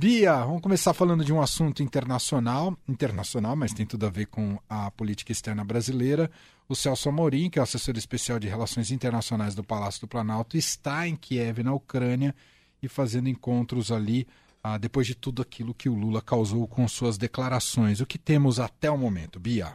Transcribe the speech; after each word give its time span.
Bia, 0.00 0.34
vamos 0.46 0.62
começar 0.62 0.94
falando 0.94 1.22
de 1.22 1.30
um 1.30 1.42
assunto 1.42 1.82
internacional, 1.82 2.74
internacional, 2.88 3.54
mas 3.54 3.74
tem 3.74 3.84
tudo 3.84 4.06
a 4.06 4.08
ver 4.08 4.28
com 4.28 4.58
a 4.66 4.90
política 4.90 5.30
externa 5.30 5.62
brasileira. 5.62 6.30
O 6.66 6.74
Celso 6.74 7.10
Amorim, 7.10 7.50
que 7.50 7.58
é 7.58 7.60
o 7.60 7.64
assessor 7.64 7.98
especial 7.98 8.38
de 8.38 8.48
Relações 8.48 8.90
Internacionais 8.90 9.54
do 9.54 9.62
Palácio 9.62 10.00
do 10.00 10.08
Planalto, 10.08 10.56
está 10.56 11.06
em 11.06 11.14
Kiev, 11.14 11.62
na 11.62 11.74
Ucrânia, 11.74 12.34
e 12.82 12.88
fazendo 12.88 13.28
encontros 13.28 13.92
ali 13.92 14.26
ah, 14.64 14.78
depois 14.78 15.06
de 15.06 15.14
tudo 15.14 15.42
aquilo 15.42 15.74
que 15.74 15.90
o 15.90 15.94
Lula 15.94 16.22
causou 16.22 16.66
com 16.66 16.88
suas 16.88 17.18
declarações. 17.18 18.00
O 18.00 18.06
que 18.06 18.16
temos 18.16 18.58
até 18.58 18.90
o 18.90 18.96
momento, 18.96 19.38
Bia? 19.38 19.74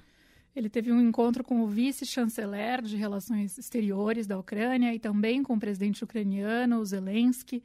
Ele 0.56 0.70
teve 0.70 0.92
um 0.92 1.02
encontro 1.02 1.44
com 1.44 1.62
o 1.62 1.68
vice-chanceler 1.68 2.82
de 2.82 2.96
relações 2.96 3.58
exteriores 3.58 4.26
da 4.26 4.40
Ucrânia 4.40 4.94
e 4.94 5.00
também 5.00 5.44
com 5.44 5.56
o 5.56 5.60
presidente 5.60 6.04
ucraniano, 6.04 6.84
Zelensky. 6.86 7.62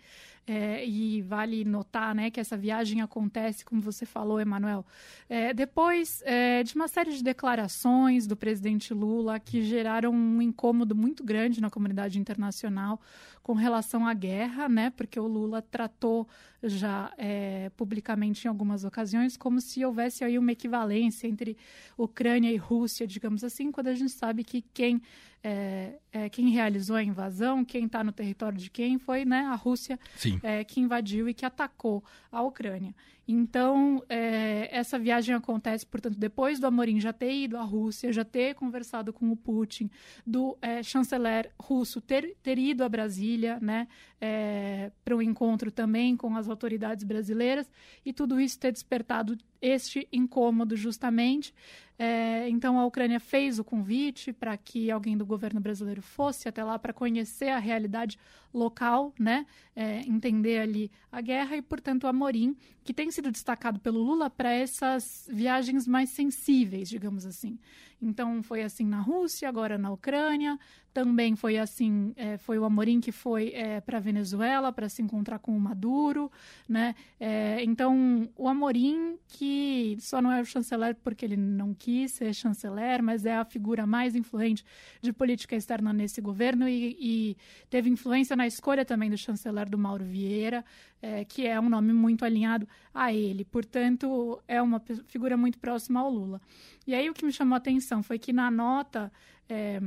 É, 0.47 0.85
e 0.85 1.23
vale 1.23 1.65
notar 1.65 2.13
né, 2.13 2.29
que 2.29 2.41
essa 2.41 2.57
viagem 2.57 3.01
acontece, 3.01 3.65
como 3.65 3.81
você 3.81 4.05
falou, 4.05 4.41
Emanuel, 4.41 4.85
é, 5.29 5.55
depois 5.55 6.23
é, 6.25 6.65
de 6.65 6.75
uma 6.75 6.89
série 6.89 7.13
de 7.13 7.23
declarações 7.23 8.27
do 8.27 8.35
presidente 8.35 8.93
Lula 8.93 9.39
que 9.39 9.63
geraram 9.63 10.11
um 10.11 10.43
incômodo 10.43 10.93
muito 10.93 11.23
grande 11.23 11.61
na 11.61 11.71
comunidade 11.71 12.19
internacional 12.19 13.01
com 13.45 13.53
relação 13.53 14.07
à 14.07 14.13
guerra, 14.13 14.69
né, 14.69 14.91
porque 14.91 15.21
o 15.21 15.27
Lula 15.27 15.63
tratou 15.63 16.27
já 16.63 17.13
é, 17.17 17.71
publicamente 17.77 18.47
em 18.47 18.49
algumas 18.49 18.85
ocasiões 18.85 19.37
como 19.37 19.61
se 19.61 19.85
houvesse 19.85 20.25
aí 20.25 20.39
uma 20.39 20.53
equivalência 20.53 21.29
entre 21.29 21.57
Ucrânia 21.97 22.51
e 22.51 22.57
Rússia, 22.57 22.80
digamos 23.07 23.45
assim, 23.45 23.71
quando 23.71 23.89
a 23.89 23.95
gente 23.95 24.13
sabe 24.13 24.45
que 24.45 24.63
quem 24.75 25.01
é, 25.43 25.95
é, 26.13 26.29
quem 26.29 26.51
realizou 26.51 26.97
a 26.97 27.03
invasão, 27.03 27.65
quem 27.65 27.87
está 27.87 28.05
no 28.05 28.13
território 28.13 28.59
de 28.59 28.71
quem 28.71 28.99
foi 28.99 29.25
né, 29.25 29.41
a 29.41 29.55
Rússia 29.55 29.99
é, 30.43 30.63
que 30.65 30.81
invadiu 30.81 31.29
e 31.29 31.35
que 31.35 31.47
atacou 31.47 32.05
a 32.31 32.43
Ucrânia. 32.43 32.95
Então, 33.33 34.03
é, 34.09 34.69
essa 34.73 34.99
viagem 34.99 35.33
acontece, 35.33 35.87
portanto, 35.87 36.19
depois 36.19 36.59
do 36.59 36.67
Amorim 36.67 36.99
já 36.99 37.13
ter 37.13 37.33
ido 37.33 37.57
à 37.57 37.63
Rússia, 37.63 38.13
já 38.13 38.25
ter 38.25 38.57
conversado 38.57 39.13
com 39.13 39.31
o 39.31 39.37
Putin, 39.37 39.89
do 40.27 40.59
é, 40.61 40.83
chanceler 40.83 41.53
russo 41.57 42.01
ter, 42.01 42.37
ter 42.43 42.59
ido 42.59 42.83
a 42.83 42.89
Brasília 42.89 43.57
né, 43.61 43.87
é, 44.21 44.91
para 45.05 45.15
um 45.15 45.23
encontro 45.23 45.71
também 45.71 46.17
com 46.17 46.37
as 46.37 46.49
autoridades 46.49 47.05
brasileiras, 47.05 47.71
e 48.05 48.13
tudo 48.13 48.41
isso 48.41 48.59
ter 48.59 48.73
despertado 48.73 49.39
este 49.63 50.09
incômodo 50.13 50.75
justamente. 50.75 51.55
É, 52.03 52.49
então 52.49 52.81
a 52.81 52.87
Ucrânia 52.87 53.21
fez 53.21 53.59
o 53.59 53.65
convite 53.65 54.33
para 54.33 54.57
que 54.57 54.91
alguém 54.91 55.19
do 55.19 55.27
governo 55.27 55.61
brasileiro 55.61 56.01
fosse 56.01 56.49
até 56.49 56.65
lá 56.65 56.79
para 56.79 56.95
conhecer 56.95 57.51
a 57.51 57.59
realidade 57.59 58.19
local, 58.55 59.13
né? 59.19 59.47
É, 59.77 60.01
entender 60.01 60.61
ali 60.61 60.91
a 61.13 61.21
guerra 61.21 61.57
e, 61.57 61.63
portanto, 61.63 62.05
o 62.05 62.07
Amorim, 62.07 62.57
que 62.83 62.95
tem 62.95 63.11
sido 63.21 63.31
destacado 63.31 63.79
pelo 63.79 64.03
Lula 64.03 64.31
para 64.31 64.51
essas 64.51 65.29
viagens 65.31 65.87
mais 65.87 66.09
sensíveis, 66.11 66.89
digamos 66.89 67.27
assim. 67.27 67.59
Então 68.03 68.43
foi 68.43 68.63
assim 68.63 68.85
na 68.85 69.01
Rússia, 69.01 69.49
agora 69.49 69.77
na 69.77 69.91
Ucrânia, 69.91 70.59
também 70.93 71.37
foi 71.37 71.57
assim, 71.57 72.13
é, 72.17 72.37
foi 72.37 72.59
o 72.59 72.65
Amorim 72.65 73.01
que 73.01 73.13
foi 73.13 73.51
é, 73.55 73.81
para 73.81 74.01
Venezuela 74.01 74.73
para 74.73 74.89
se 74.89 75.03
encontrar 75.03 75.39
com 75.39 75.57
o 75.57 75.61
Maduro, 75.61 76.31
né? 76.69 76.95
É, 77.19 77.63
então 77.63 78.29
o 78.37 78.49
Amorim 78.49 79.17
que 79.29 79.97
só 80.01 80.21
não 80.21 80.33
é 80.33 80.41
o 80.41 80.45
chanceler 80.45 80.97
porque 80.97 81.25
ele 81.25 81.37
não 81.37 81.75
quis 81.75 82.13
ser 82.13 82.35
chanceler, 82.35 83.03
mas 83.03 83.25
é 83.25 83.37
a 83.37 83.45
figura 83.45 83.87
mais 83.87 84.17
influente 84.17 84.65
de 85.01 85.13
política 85.13 85.55
externa 85.55 85.93
nesse 85.93 86.21
governo 86.21 86.69
e, 86.69 86.97
e 86.99 87.37
teve 87.69 87.89
influência 87.89 88.35
na 88.35 88.47
escolha 88.47 88.85
também 88.85 89.11
do 89.11 89.17
chanceler 89.17 89.69
do 89.69 89.79
Mauro 89.79 90.05
Vieira, 90.05 90.65
é, 91.01 91.25
que 91.25 91.47
é 91.47 91.59
um 91.61 91.69
nome 91.69 91.93
muito 91.93 92.25
alinhado 92.25 92.69
a 92.93 93.13
ele. 93.13 93.45
Portanto, 93.45 94.43
é 94.47 94.61
uma 94.61 94.81
figura 95.07 95.37
muito 95.37 95.59
próxima 95.59 96.01
ao 96.01 96.11
Lula. 96.11 96.41
E 96.91 96.95
aí 96.95 97.09
o 97.09 97.15
que 97.15 97.25
me 97.25 97.31
chamou 97.31 97.55
a 97.55 97.59
atenção 97.59 98.03
foi 98.03 98.19
que 98.19 98.33
na 98.33 98.51
nota 98.51 99.13
é, 99.49 99.81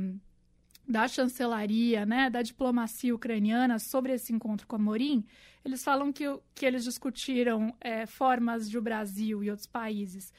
da 0.88 1.06
chancelaria, 1.06 2.06
né, 2.06 2.30
da 2.30 2.40
diplomacia 2.40 3.14
ucraniana 3.14 3.78
sobre 3.78 4.14
esse 4.14 4.32
encontro 4.32 4.66
com 4.66 4.76
a 4.76 4.78
Morim, 4.78 5.22
eles 5.62 5.84
falam 5.84 6.10
que, 6.10 6.24
que 6.54 6.64
eles 6.64 6.82
discutiram 6.82 7.76
é, 7.78 8.06
formas 8.06 8.70
de 8.70 8.78
o 8.78 8.82
Brasil 8.82 9.44
e 9.44 9.50
outros 9.50 9.66
países 9.66 10.32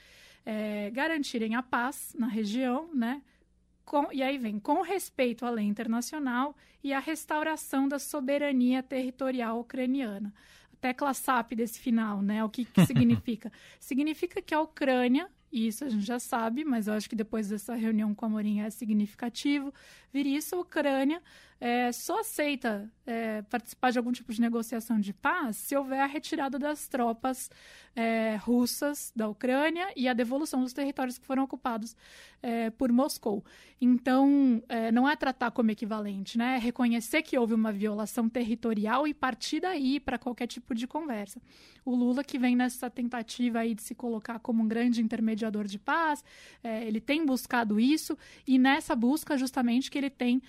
é, 0.43 0.89
garantirem 0.89 1.53
a 1.53 1.61
paz 1.61 2.15
na 2.17 2.25
região, 2.25 2.89
né, 2.95 3.21
com, 3.85 4.11
e 4.11 4.23
aí 4.23 4.39
vem 4.39 4.59
com 4.59 4.81
respeito 4.81 5.45
à 5.45 5.51
lei 5.51 5.65
internacional 5.65 6.57
e 6.83 6.93
a 6.93 6.99
restauração 6.99 7.87
da 7.87 7.99
soberania 7.99 8.81
territorial 8.81 9.59
ucraniana. 9.59 10.33
A 10.73 10.75
tecla 10.77 11.13
SAP 11.13 11.53
desse 11.53 11.79
final, 11.79 12.23
né? 12.23 12.43
O 12.43 12.49
que, 12.49 12.65
que 12.65 12.85
significa? 12.87 13.51
significa 13.79 14.41
que 14.41 14.53
a 14.55 14.61
Ucrânia 14.61 15.29
isso 15.51 15.85
a 15.85 15.89
gente 15.89 16.05
já 16.05 16.19
sabe, 16.19 16.65
mas 16.65 16.87
eu 16.87 16.93
acho 16.93 17.09
que 17.09 17.15
depois 17.15 17.49
dessa 17.49 17.75
reunião 17.75 18.13
com 18.13 18.25
a 18.25 18.29
Morim 18.29 18.59
é 18.59 18.69
significativo. 18.69 19.73
Vir 20.11 20.25
isso, 20.25 20.55
a 20.55 20.59
Ucrânia 20.59 21.21
é, 21.59 21.91
só 21.91 22.19
aceita 22.19 22.91
é, 23.05 23.41
participar 23.43 23.91
de 23.91 23.97
algum 23.97 24.11
tipo 24.11 24.33
de 24.33 24.41
negociação 24.41 24.99
de 24.99 25.13
paz 25.13 25.55
se 25.55 25.75
houver 25.75 26.01
a 26.01 26.05
retirada 26.05 26.59
das 26.59 26.87
tropas 26.87 27.49
é, 27.95 28.35
russas 28.35 29.11
da 29.15 29.27
Ucrânia 29.27 29.87
e 29.95 30.07
a 30.07 30.13
devolução 30.13 30.61
dos 30.61 30.73
territórios 30.73 31.17
que 31.17 31.25
foram 31.25 31.43
ocupados 31.43 31.95
é, 32.43 32.69
por 32.69 32.91
Moscou. 32.91 33.43
Então, 33.79 34.61
é, 34.67 34.91
não 34.91 35.07
é 35.07 35.15
tratar 35.15 35.51
como 35.51 35.71
equivalente, 35.71 36.37
né? 36.37 36.55
é 36.55 36.59
reconhecer 36.59 37.21
que 37.21 37.37
houve 37.37 37.53
uma 37.53 37.71
violação 37.71 38.27
territorial 38.27 39.07
e 39.07 39.13
partir 39.13 39.61
daí 39.61 39.99
para 39.99 40.17
qualquer 40.17 40.47
tipo 40.47 40.75
de 40.75 40.85
conversa. 40.85 41.41
O 41.85 41.95
Lula, 41.95 42.23
que 42.23 42.37
vem 42.37 42.55
nessa 42.55 42.89
tentativa 42.89 43.59
aí 43.59 43.73
de 43.73 43.81
se 43.81 43.95
colocar 43.95 44.39
como 44.39 44.61
um 44.61 44.67
grande 44.67 45.01
intermediador 45.35 45.65
de 45.65 45.77
paz, 45.77 46.23
é, 46.63 46.85
ele 46.85 46.99
tem 46.99 47.25
buscado 47.25 47.79
isso 47.79 48.17
e 48.47 48.57
nessa 48.57 48.95
busca 48.95 49.37
justamente 49.37 49.91
que 49.91 49.97
ele 49.97 50.09
tem 50.09 50.41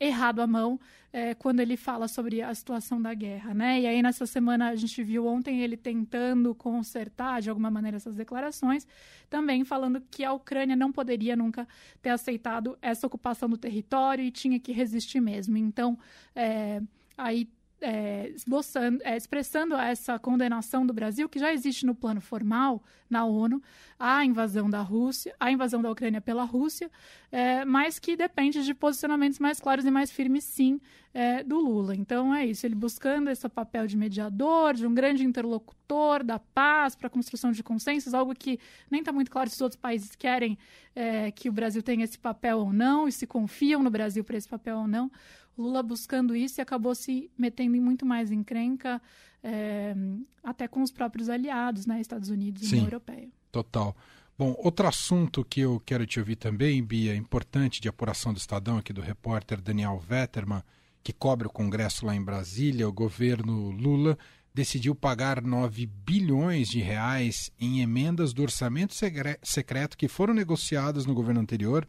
errado 0.00 0.40
a 0.40 0.46
mão 0.46 0.80
é, 1.12 1.34
quando 1.34 1.60
ele 1.60 1.76
fala 1.76 2.08
sobre 2.08 2.42
a 2.42 2.54
situação 2.54 3.00
da 3.00 3.12
guerra, 3.14 3.54
né? 3.54 3.80
E 3.80 3.86
aí 3.86 4.02
nessa 4.02 4.26
semana 4.26 4.68
a 4.68 4.76
gente 4.76 5.02
viu 5.02 5.26
ontem 5.26 5.60
ele 5.60 5.76
tentando 5.76 6.54
consertar 6.54 7.40
de 7.40 7.48
alguma 7.48 7.70
maneira 7.70 7.96
essas 7.96 8.14
declarações, 8.14 8.86
também 9.28 9.64
falando 9.64 10.02
que 10.10 10.24
a 10.24 10.32
Ucrânia 10.32 10.76
não 10.76 10.92
poderia 10.92 11.34
nunca 11.36 11.66
ter 12.02 12.10
aceitado 12.10 12.78
essa 12.80 13.06
ocupação 13.06 13.48
do 13.48 13.56
território 13.56 14.24
e 14.24 14.30
tinha 14.30 14.58
que 14.58 14.72
resistir 14.72 15.20
mesmo. 15.20 15.56
Então, 15.56 15.98
é, 16.34 16.82
aí 17.16 17.48
é, 17.80 18.30
esboçando, 18.34 19.00
é, 19.04 19.16
expressando 19.16 19.74
essa 19.74 20.18
condenação 20.18 20.86
do 20.86 20.92
Brasil, 20.92 21.28
que 21.28 21.38
já 21.38 21.52
existe 21.52 21.86
no 21.86 21.94
plano 21.94 22.20
formal 22.20 22.82
na 23.08 23.24
ONU, 23.24 23.62
a 23.98 24.24
invasão 24.24 24.68
da 24.68 24.82
Rússia, 24.82 25.34
a 25.40 25.50
invasão 25.50 25.80
da 25.80 25.90
Ucrânia 25.90 26.20
pela 26.20 26.44
Rússia, 26.44 26.90
é, 27.32 27.64
mas 27.64 27.98
que 27.98 28.16
depende 28.16 28.64
de 28.64 28.74
posicionamentos 28.74 29.38
mais 29.38 29.60
claros 29.60 29.84
e 29.84 29.90
mais 29.90 30.10
firmes, 30.10 30.44
sim, 30.44 30.80
é, 31.14 31.42
do 31.42 31.58
Lula. 31.58 31.96
Então 31.96 32.34
é 32.34 32.46
isso, 32.46 32.66
ele 32.66 32.74
buscando 32.74 33.30
esse 33.30 33.48
papel 33.48 33.86
de 33.86 33.96
mediador, 33.96 34.74
de 34.74 34.86
um 34.86 34.94
grande 34.94 35.24
interlocutor 35.24 36.22
da 36.22 36.38
paz 36.38 36.94
para 36.94 37.06
a 37.06 37.10
construção 37.10 37.50
de 37.50 37.62
consensos, 37.62 38.12
algo 38.12 38.34
que 38.34 38.58
nem 38.90 39.00
está 39.00 39.12
muito 39.12 39.30
claro 39.30 39.48
se 39.48 39.56
os 39.56 39.62
outros 39.62 39.80
países 39.80 40.14
querem 40.14 40.58
é, 40.94 41.30
que 41.30 41.48
o 41.48 41.52
Brasil 41.52 41.82
tenha 41.82 42.04
esse 42.04 42.18
papel 42.18 42.58
ou 42.58 42.72
não, 42.72 43.08
e 43.08 43.12
se 43.12 43.26
confiam 43.26 43.82
no 43.82 43.90
Brasil 43.90 44.22
para 44.22 44.36
esse 44.36 44.48
papel 44.48 44.78
ou 44.78 44.88
não. 44.88 45.10
Lula 45.58 45.82
buscando 45.82 46.36
isso 46.36 46.60
e 46.60 46.62
acabou 46.62 46.94
se 46.94 47.30
metendo 47.36 47.76
em 47.76 47.80
muito 47.80 48.06
mais 48.06 48.30
encrenca, 48.30 49.02
é, 49.42 49.94
até 50.42 50.68
com 50.68 50.82
os 50.82 50.90
próprios 50.90 51.28
aliados, 51.28 51.86
né, 51.86 52.00
Estados 52.00 52.30
Unidos 52.30 52.62
e 52.62 52.74
União 52.74 52.86
Europeia. 52.86 53.28
Total. 53.50 53.96
Bom, 54.38 54.54
outro 54.58 54.86
assunto 54.86 55.44
que 55.44 55.60
eu 55.60 55.82
quero 55.84 56.06
te 56.06 56.20
ouvir 56.20 56.36
também, 56.36 56.82
Bia, 56.82 57.16
importante 57.16 57.80
de 57.80 57.88
apuração 57.88 58.32
do 58.32 58.38
Estadão, 58.38 58.78
aqui 58.78 58.92
do 58.92 59.00
repórter 59.00 59.60
Daniel 59.60 59.98
Vetterman, 59.98 60.62
que 61.02 61.12
cobre 61.12 61.48
o 61.48 61.50
Congresso 61.50 62.06
lá 62.06 62.14
em 62.14 62.22
Brasília, 62.22 62.88
o 62.88 62.92
governo 62.92 63.70
Lula 63.70 64.16
decidiu 64.54 64.94
pagar 64.94 65.42
9 65.42 65.86
bilhões 65.86 66.68
de 66.68 66.80
reais 66.80 67.50
em 67.60 67.80
emendas 67.80 68.32
do 68.32 68.42
orçamento 68.42 68.94
secreto 69.42 69.96
que 69.96 70.08
foram 70.08 70.34
negociadas 70.34 71.06
no 71.06 71.14
governo 71.14 71.40
anterior 71.40 71.86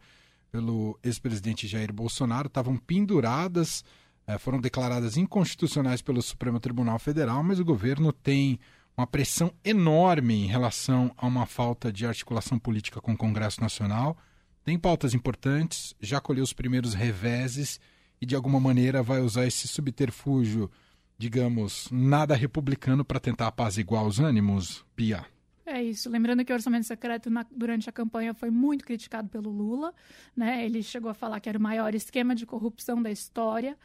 pelo 0.50 0.98
ex-presidente 1.02 1.66
Jair 1.66 1.92
Bolsonaro 1.92 2.48
estavam 2.48 2.76
penduradas, 2.76 3.84
eh, 4.26 4.38
foram 4.38 4.60
declaradas 4.60 5.16
inconstitucionais 5.16 6.02
pelo 6.02 6.20
Supremo 6.20 6.60
Tribunal 6.60 6.98
Federal, 6.98 7.42
mas 7.42 7.58
o 7.58 7.64
governo 7.64 8.12
tem 8.12 8.58
uma 8.96 9.06
pressão 9.06 9.52
enorme 9.64 10.34
em 10.34 10.46
relação 10.46 11.12
a 11.16 11.26
uma 11.26 11.46
falta 11.46 11.92
de 11.92 12.06
articulação 12.06 12.58
política 12.58 13.00
com 13.00 13.12
o 13.12 13.16
Congresso 13.16 13.60
Nacional. 13.60 14.16
Tem 14.64 14.78
pautas 14.78 15.14
importantes, 15.14 15.94
já 16.00 16.20
colheu 16.20 16.44
os 16.44 16.52
primeiros 16.52 16.92
reveses 16.92 17.80
e 18.20 18.26
de 18.26 18.36
alguma 18.36 18.60
maneira 18.60 19.02
vai 19.02 19.20
usar 19.20 19.46
esse 19.46 19.66
subterfúgio, 19.66 20.70
digamos, 21.16 21.88
nada 21.90 22.34
republicano 22.34 23.04
para 23.04 23.18
tentar 23.18 23.46
apaziguar 23.46 24.04
os 24.04 24.20
ânimos, 24.20 24.84
Bia. 24.94 25.24
É 25.72 25.80
isso. 25.80 26.10
Lembrando 26.10 26.44
que 26.44 26.52
o 26.52 26.54
orçamento 26.56 26.84
secreto 26.84 27.30
na, 27.30 27.46
durante 27.48 27.88
a 27.88 27.92
campanha 27.92 28.34
foi 28.34 28.50
muito 28.50 28.84
criticado 28.84 29.28
pelo 29.28 29.48
Lula. 29.50 29.94
Né? 30.36 30.64
Ele 30.64 30.82
chegou 30.82 31.08
a 31.08 31.14
falar 31.14 31.38
que 31.38 31.48
era 31.48 31.56
o 31.56 31.62
maior 31.62 31.94
esquema 31.94 32.34
de 32.34 32.44
corrupção 32.44 33.00
da 33.00 33.08
história. 33.08 33.78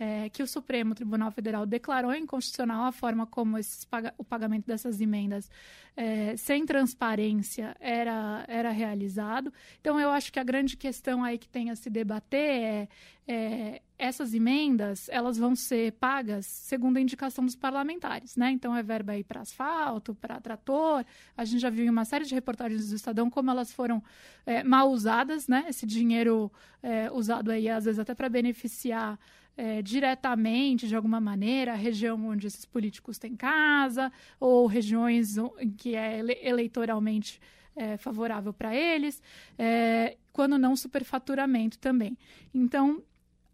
É, 0.00 0.30
que 0.30 0.42
o 0.42 0.46
Supremo 0.46 0.94
Tribunal 0.94 1.30
Federal 1.30 1.66
declarou 1.66 2.14
inconstitucional 2.14 2.86
a 2.86 2.92
forma 2.92 3.26
como 3.26 3.58
esses, 3.58 3.86
o 4.16 4.24
pagamento 4.24 4.66
dessas 4.66 4.98
emendas 4.98 5.50
é, 5.94 6.34
sem 6.38 6.64
transparência 6.64 7.76
era, 7.78 8.42
era 8.48 8.70
realizado. 8.70 9.52
Então, 9.78 10.00
eu 10.00 10.08
acho 10.08 10.32
que 10.32 10.40
a 10.40 10.42
grande 10.42 10.74
questão 10.74 11.22
aí 11.22 11.36
que 11.36 11.46
tem 11.46 11.68
a 11.68 11.76
se 11.76 11.90
debater 11.90 12.40
é, 12.40 12.88
é 13.28 13.82
essas 13.98 14.32
emendas 14.32 15.10
elas 15.10 15.36
vão 15.36 15.54
ser 15.54 15.92
pagas 15.92 16.46
segundo 16.46 16.96
a 16.96 17.00
indicação 17.02 17.44
dos 17.44 17.54
parlamentares, 17.54 18.34
né? 18.34 18.50
Então 18.50 18.74
é 18.74 18.82
verba 18.82 19.12
aí 19.12 19.22
para 19.22 19.42
asfalto, 19.42 20.14
para 20.14 20.40
trator. 20.40 21.04
A 21.36 21.44
gente 21.44 21.60
já 21.60 21.68
viu 21.68 21.84
em 21.84 21.90
uma 21.90 22.06
série 22.06 22.24
de 22.24 22.34
reportagens 22.34 22.88
do 22.88 22.96
Estadão 22.96 23.28
como 23.28 23.50
elas 23.50 23.70
foram 23.70 24.02
é, 24.46 24.64
mal 24.64 24.90
usadas, 24.90 25.46
né? 25.46 25.66
Esse 25.68 25.84
dinheiro 25.84 26.50
é, 26.82 27.10
usado 27.12 27.50
aí 27.50 27.68
às 27.68 27.84
vezes 27.84 27.98
até 27.98 28.14
para 28.14 28.30
beneficiar 28.30 29.18
é, 29.60 29.82
diretamente, 29.82 30.88
de 30.88 30.96
alguma 30.96 31.20
maneira, 31.20 31.72
a 31.72 31.76
região 31.76 32.26
onde 32.26 32.46
esses 32.46 32.64
políticos 32.64 33.18
têm 33.18 33.36
casa, 33.36 34.10
ou 34.40 34.66
regiões 34.66 35.36
que 35.76 35.94
é 35.94 36.18
eleitoralmente 36.42 37.38
é, 37.76 37.98
favorável 37.98 38.54
para 38.54 38.74
eles, 38.74 39.22
é, 39.58 40.16
quando 40.32 40.56
não 40.56 40.74
superfaturamento 40.74 41.78
também. 41.78 42.16
Então, 42.54 43.02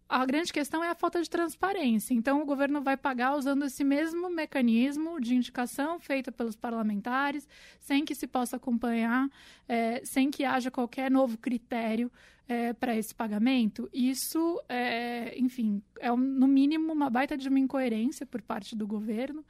a 0.07 0.25
grande 0.25 0.53
questão 0.53 0.81
é 0.81 0.89
a 0.89 0.95
falta 0.95 1.21
de 1.21 1.29
transparência. 1.29 2.13
Então, 2.13 2.41
o 2.41 2.45
governo 2.45 2.81
vai 2.81 2.95
pagar 2.95 3.35
usando 3.35 3.65
esse 3.65 3.83
mesmo 3.83 4.29
mecanismo 4.29 5.19
de 5.19 5.35
indicação 5.35 5.99
feita 5.99 6.31
pelos 6.31 6.55
parlamentares, 6.55 7.45
sem 7.81 8.05
que 8.05 8.15
se 8.15 8.27
possa 8.27 8.55
acompanhar, 8.55 9.29
é, 9.67 9.99
sem 10.05 10.31
que 10.31 10.45
haja 10.45 10.71
qualquer 10.71 11.11
novo 11.11 11.37
critério 11.37 12.09
é, 12.47 12.73
para 12.73 12.95
esse 12.95 13.13
pagamento. 13.13 13.89
Isso, 13.93 14.61
é, 14.69 15.37
enfim, 15.37 15.81
é 15.99 16.09
no 16.09 16.47
mínimo 16.47 16.93
uma 16.93 17.09
baita 17.09 17.37
de 17.37 17.49
uma 17.49 17.59
incoerência 17.59 18.25
por 18.25 18.41
parte 18.41 18.75
do 18.75 18.87
governo 18.87 19.43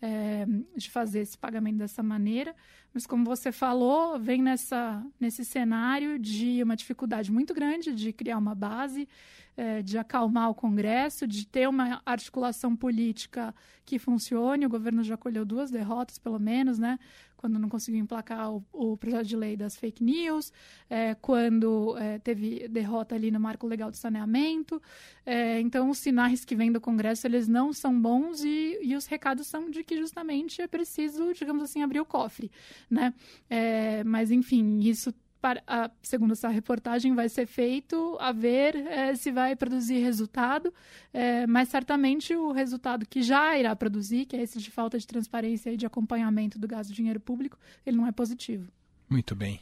é, 0.00 0.46
de 0.76 0.90
fazer 0.90 1.20
esse 1.20 1.36
pagamento 1.36 1.78
dessa 1.78 2.02
maneira. 2.02 2.54
Mas, 2.92 3.06
como 3.06 3.24
você 3.24 3.50
falou, 3.50 4.18
vem 4.20 4.42
nessa, 4.42 5.04
nesse 5.18 5.44
cenário 5.44 6.18
de 6.18 6.62
uma 6.62 6.76
dificuldade 6.76 7.32
muito 7.32 7.54
grande 7.54 7.92
de 7.92 8.12
criar 8.12 8.38
uma 8.38 8.54
base, 8.54 9.08
é, 9.56 9.82
de 9.82 9.96
acalmar 9.96 10.50
o 10.50 10.54
Congresso, 10.54 11.26
de 11.26 11.46
ter 11.46 11.68
uma 11.68 12.02
articulação 12.04 12.76
política 12.76 13.54
que 13.84 13.98
funcione. 13.98 14.66
O 14.66 14.68
governo 14.68 15.02
já 15.02 15.16
colheu 15.16 15.44
duas 15.44 15.70
derrotas, 15.70 16.18
pelo 16.18 16.38
menos, 16.38 16.78
né? 16.78 16.98
Quando 17.44 17.58
não 17.58 17.68
conseguiu 17.68 18.00
emplacar 18.00 18.50
o, 18.50 18.64
o 18.72 18.96
projeto 18.96 19.26
de 19.26 19.36
lei 19.36 19.54
das 19.54 19.76
fake 19.76 20.02
news, 20.02 20.50
é, 20.88 21.14
quando 21.14 21.94
é, 21.98 22.18
teve 22.18 22.66
derrota 22.68 23.14
ali 23.14 23.30
no 23.30 23.38
marco 23.38 23.66
legal 23.66 23.90
do 23.90 23.98
saneamento. 23.98 24.80
É, 25.26 25.60
então, 25.60 25.90
os 25.90 25.98
sinais 25.98 26.42
que 26.42 26.56
vêm 26.56 26.72
do 26.72 26.80
Congresso, 26.80 27.26
eles 27.26 27.46
não 27.46 27.70
são 27.70 28.00
bons 28.00 28.42
e, 28.42 28.78
e 28.80 28.96
os 28.96 29.04
recados 29.04 29.46
são 29.46 29.68
de 29.68 29.84
que 29.84 29.94
justamente 29.98 30.62
é 30.62 30.66
preciso, 30.66 31.34
digamos 31.34 31.64
assim, 31.64 31.82
abrir 31.82 32.00
o 32.00 32.06
cofre, 32.06 32.50
né? 32.88 33.12
É, 33.50 34.02
mas, 34.04 34.30
enfim, 34.30 34.80
isso 34.80 35.12
para, 35.44 35.62
a, 35.66 35.90
segundo 36.00 36.32
essa 36.32 36.48
reportagem, 36.48 37.14
vai 37.14 37.28
ser 37.28 37.44
feito 37.44 38.16
a 38.18 38.32
ver 38.32 38.74
é, 38.74 39.14
se 39.14 39.30
vai 39.30 39.54
produzir 39.54 39.98
resultado, 39.98 40.72
é, 41.12 41.46
mas 41.46 41.68
certamente 41.68 42.34
o 42.34 42.50
resultado 42.50 43.04
que 43.04 43.22
já 43.22 43.58
irá 43.58 43.76
produzir, 43.76 44.24
que 44.24 44.36
é 44.36 44.40
esse 44.40 44.58
de 44.58 44.70
falta 44.70 44.98
de 44.98 45.06
transparência 45.06 45.68
e 45.70 45.76
de 45.76 45.84
acompanhamento 45.84 46.58
do 46.58 46.66
gasto 46.66 46.88
de 46.88 46.96
dinheiro 46.96 47.20
público, 47.20 47.58
ele 47.84 47.94
não 47.94 48.06
é 48.06 48.12
positivo. 48.12 48.72
Muito 49.06 49.36
bem. 49.36 49.60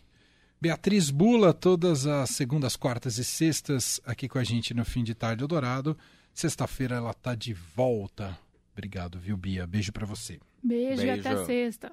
Beatriz 0.61 1.11
Bula, 1.11 1.53
todas 1.53 2.07
as 2.07 2.31
segundas, 2.31 2.77
quartas 2.77 3.19
e 3.19 3.25
sextas, 3.25 4.01
aqui 4.07 4.29
com 4.29 4.39
a 4.39 4.45
gente 4.45 4.73
no 4.73 4.85
Fim 4.85 5.03
de 5.03 5.17
Tarde 5.17 5.45
Dourado. 5.49 5.99
Sexta-feira 6.33 6.95
ela 6.95 7.11
está 7.11 7.35
de 7.35 7.53
volta. 7.53 8.39
Obrigado, 8.73 9.19
viu, 9.19 9.37
Bia? 9.37 9.67
Beijo 9.67 9.91
para 9.93 10.07
você. 10.07 10.39
Beijo, 10.63 11.03
Beijo 11.03 11.07
e 11.07 11.11
até 11.11 11.45
sexta. 11.45 11.91